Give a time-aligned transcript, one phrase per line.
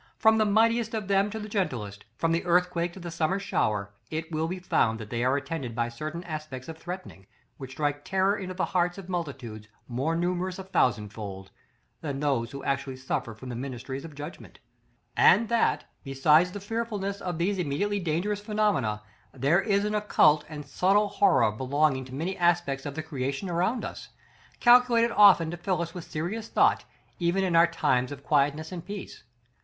[0.17, 3.91] From the mightiest of them to the gentlest, from the earthquake to the summer shower,
[4.09, 7.27] it will be found that they are attended by certain aspects of threatening,
[7.57, 11.51] which strike terror into the hearts of multitudes more numerous a thousandfold
[12.01, 14.57] than those who actually suffer from the ministries of judgment;
[15.15, 19.03] and that, besides the fearfulness of these immediately dangerous phenomena,
[19.35, 23.85] there is an occult and subtle horror belonging to many aspects of the creation around
[23.85, 24.09] us,
[24.59, 26.85] calculated often to fill us with serious thought,
[27.19, 29.21] even in our times of quietness and peace.